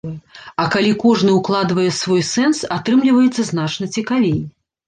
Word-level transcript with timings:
А 0.63 0.63
калі 0.75 0.93
кожны 1.03 1.33
укладвае 1.41 1.87
свой 1.99 2.25
сэнс, 2.31 2.63
атрымліваецца 2.79 3.49
значна 3.51 3.93
цікавей. 3.99 4.39